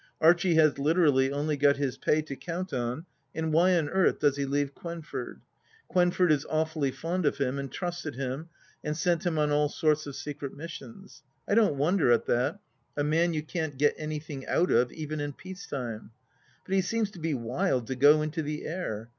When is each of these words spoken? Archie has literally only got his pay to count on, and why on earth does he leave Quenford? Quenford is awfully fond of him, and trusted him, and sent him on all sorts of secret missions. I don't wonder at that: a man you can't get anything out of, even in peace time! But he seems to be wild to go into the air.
Archie 0.19 0.55
has 0.55 0.79
literally 0.79 1.31
only 1.31 1.55
got 1.55 1.77
his 1.77 1.95
pay 1.95 2.23
to 2.23 2.35
count 2.35 2.73
on, 2.73 3.05
and 3.35 3.53
why 3.53 3.77
on 3.77 3.87
earth 3.89 4.17
does 4.17 4.35
he 4.35 4.45
leave 4.45 4.73
Quenford? 4.73 5.41
Quenford 5.89 6.31
is 6.31 6.43
awfully 6.49 6.89
fond 6.89 7.23
of 7.23 7.37
him, 7.37 7.59
and 7.59 7.71
trusted 7.71 8.15
him, 8.15 8.49
and 8.83 8.97
sent 8.97 9.27
him 9.27 9.37
on 9.37 9.51
all 9.51 9.69
sorts 9.69 10.07
of 10.07 10.15
secret 10.15 10.57
missions. 10.57 11.21
I 11.47 11.53
don't 11.53 11.75
wonder 11.77 12.11
at 12.11 12.25
that: 12.25 12.59
a 12.97 13.03
man 13.03 13.35
you 13.35 13.43
can't 13.43 13.77
get 13.77 13.93
anything 13.95 14.43
out 14.47 14.71
of, 14.71 14.91
even 14.91 15.19
in 15.19 15.33
peace 15.33 15.67
time! 15.67 16.09
But 16.65 16.73
he 16.73 16.81
seems 16.81 17.11
to 17.11 17.19
be 17.19 17.35
wild 17.35 17.85
to 17.85 17.95
go 17.95 18.23
into 18.23 18.41
the 18.41 18.65
air. 18.65 19.09